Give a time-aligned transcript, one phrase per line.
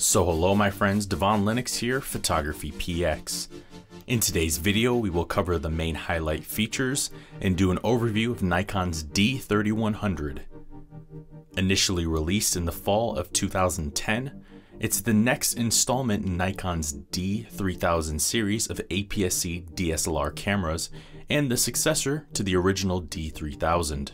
[0.00, 3.48] So hello my friends, Devon Lennox here, Photography PX.
[4.06, 7.10] In today's video, we will cover the main highlight features
[7.42, 10.40] and do an overview of Nikon's D3100.
[11.58, 14.42] Initially released in the fall of 2010,
[14.78, 20.88] it's the next installment in Nikon's D3000 series of APS-C DSLR cameras
[21.28, 24.12] and the successor to the original D3000.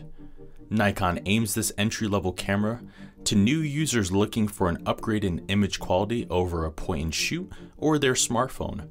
[0.69, 2.81] Nikon aims this entry-level camera
[3.27, 7.51] to new users looking for an upgrade in image quality over a point and shoot
[7.75, 8.87] or their smartphone.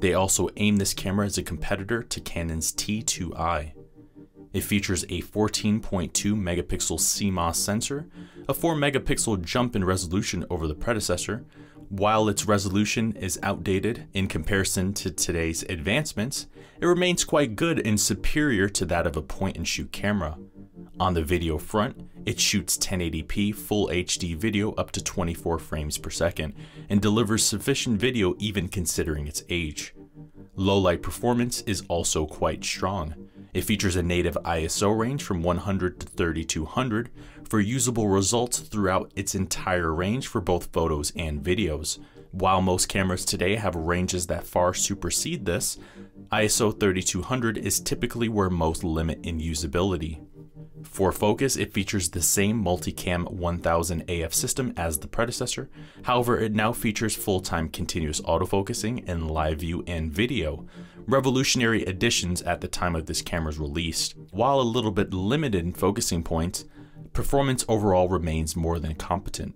[0.00, 3.72] They also aim this camera as a competitor to Canon's T2i.
[4.54, 8.08] It features a 14.2 megapixel CMOS sensor,
[8.48, 11.44] a 4 megapixel jump in resolution over the predecessor.
[11.90, 16.46] While its resolution is outdated in comparison to today's advancements,
[16.80, 20.38] it remains quite good and superior to that of a point and shoot camera.
[20.98, 26.10] On the video front, it shoots 1080p full HD video up to 24 frames per
[26.10, 26.54] second
[26.88, 29.94] and delivers sufficient video even considering its age.
[30.56, 33.28] Low light performance is also quite strong.
[33.52, 37.10] It features a native ISO range from 100 to 3200
[37.48, 41.98] for usable results throughout its entire range for both photos and videos.
[42.30, 45.78] While most cameras today have ranges that far supersede this,
[46.32, 50.20] ISO 3200 is typically where most limit in usability.
[50.84, 55.68] For focus, it features the same Multicam 1000 AF system as the predecessor,
[56.04, 60.66] however it now features full-time continuous autofocusing in live view and video,
[61.06, 64.14] revolutionary additions at the time of this camera's release.
[64.30, 66.64] While a little bit limited in focusing points,
[67.12, 69.54] performance overall remains more than competent.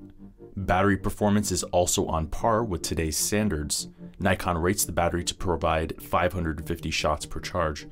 [0.57, 3.89] Battery performance is also on par with today's standards.
[4.19, 7.87] Nikon rates the battery to provide 550 shots per charge,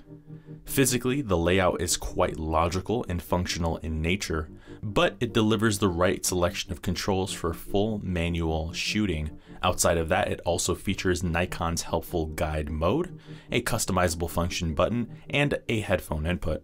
[0.67, 4.51] Physically, the layout is quite logical and functional in nature,
[4.83, 9.39] but it delivers the right selection of controls for full manual shooting.
[9.63, 13.19] Outside of that, it also features Nikon's helpful guide mode,
[13.51, 16.63] a customizable function button, and a headphone input.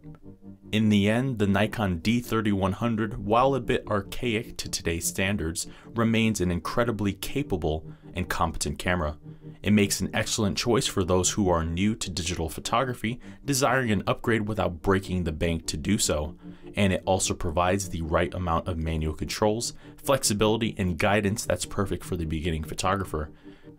[0.72, 6.50] In the end, the Nikon D3100, while a bit archaic to today's standards, remains an
[6.50, 9.16] incredibly capable and competent camera.
[9.62, 14.02] It makes an excellent choice for those who are new to digital photography, desiring an
[14.06, 16.36] upgrade without breaking the bank to do so.
[16.74, 22.04] And it also provides the right amount of manual controls, flexibility, and guidance that's perfect
[22.04, 23.30] for the beginning photographer.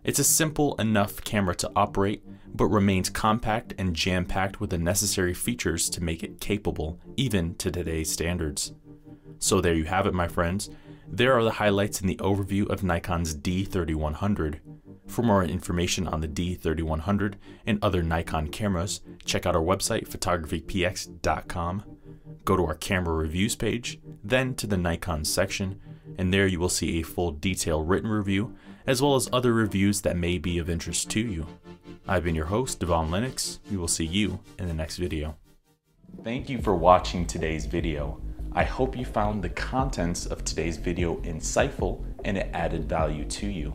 [0.04, 2.22] It's a simple enough camera to operate,
[2.54, 7.54] but remains compact and jam packed with the necessary features to make it capable, even
[7.56, 8.72] to today's standards.
[9.38, 10.70] So, there you have it, my friends.
[11.08, 14.60] There are the highlights in the overview of Nikon's D3100.
[15.06, 17.34] For more information on the D3100
[17.66, 21.84] and other Nikon cameras, check out our website, photographypx.com.
[22.44, 25.80] Go to our camera reviews page, then to the Nikon section,
[26.18, 28.54] and there you will see a full detailed written review,
[28.86, 31.46] as well as other reviews that may be of interest to you.
[32.06, 33.60] I've been your host, Devon Lennox.
[33.70, 35.36] We will see you in the next video.
[36.22, 38.20] Thank you for watching today's video.
[38.52, 43.46] I hope you found the contents of today's video insightful and it added value to
[43.46, 43.74] you.